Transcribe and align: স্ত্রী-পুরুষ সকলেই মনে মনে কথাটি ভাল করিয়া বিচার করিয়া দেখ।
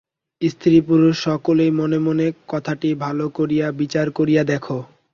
স্ত্রী-পুরুষ 0.41 1.15
সকলেই 1.25 1.71
মনে 1.79 1.99
মনে 1.99 2.27
কথাটি 2.47 2.89
ভাল 3.01 3.17
করিয়া 3.37 3.67
বিচার 3.79 4.07
করিয়া 4.11 4.43
দেখ। 4.45 4.65